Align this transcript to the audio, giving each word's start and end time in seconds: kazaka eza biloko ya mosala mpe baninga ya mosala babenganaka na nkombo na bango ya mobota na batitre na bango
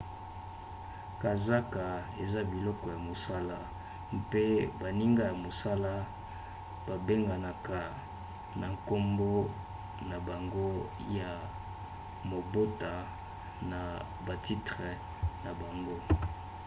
kazaka 1.21 1.85
eza 2.23 2.41
biloko 2.51 2.83
ya 2.95 2.99
mosala 3.09 3.57
mpe 4.19 4.43
baninga 4.79 5.23
ya 5.29 5.35
mosala 5.45 5.91
babenganaka 6.87 7.79
na 8.59 8.67
nkombo 8.75 9.31
na 10.09 10.17
bango 10.27 10.69
ya 11.19 11.31
mobota 12.31 12.93
na 13.69 13.81
batitre 14.27 14.91
na 15.43 15.51
bango 15.61 15.97